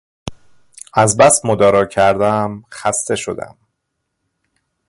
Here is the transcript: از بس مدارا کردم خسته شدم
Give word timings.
از 0.93 1.17
بس 1.17 1.45
مدارا 1.45 1.85
کردم 1.85 2.63
خسته 2.71 3.15
شدم 3.15 3.57